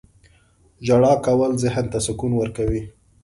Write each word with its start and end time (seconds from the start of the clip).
•ژړا 0.85 1.13
کول 1.25 1.51
ذهن 1.63 1.85
ته 1.91 1.99
سکون 2.05 2.31
ورکوي. 2.37 2.81